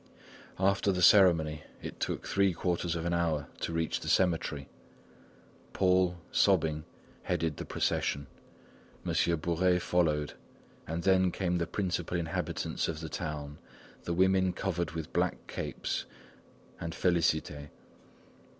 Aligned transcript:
After 0.57 0.91
the 0.91 1.03
ceremony 1.03 1.63
it 1.79 1.99
took 1.99 2.25
three 2.25 2.53
quarters 2.53 2.95
of 2.95 3.05
an 3.05 3.13
hour 3.13 3.45
to 3.59 3.71
reach 3.71 3.99
the 3.99 4.07
cemetery. 4.07 4.67
Paul, 5.73 6.17
sobbing, 6.31 6.85
headed 7.21 7.57
the 7.57 7.65
procession; 7.65 8.25
Monsieur 9.03 9.35
Bourais 9.37 9.77
followed, 9.79 10.33
and 10.87 11.03
then 11.03 11.29
came 11.29 11.59
the 11.59 11.67
principal 11.67 12.17
inhabitants 12.17 12.87
of 12.87 12.99
the 12.99 13.09
town, 13.09 13.59
the 14.05 14.13
women 14.15 14.53
covered 14.53 14.89
with 14.93 15.13
black 15.13 15.45
capes, 15.45 16.05
and 16.79 16.93
Félicité. 16.93 17.69